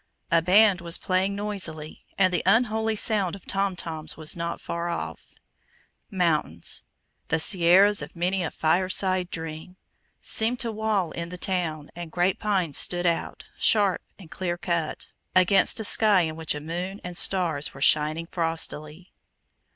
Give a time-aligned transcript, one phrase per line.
[0.31, 4.89] A band was playing noisily, and the unholy sound of tom toms was not far
[4.89, 5.35] off.
[6.09, 6.81] Mountains
[7.27, 9.75] the Sierras of many a fireside dream
[10.19, 15.05] seemed to wall in the town, and great pines stood out, sharp and clear cut,
[15.35, 19.13] against a sky in which a moon and stars were shining frostily.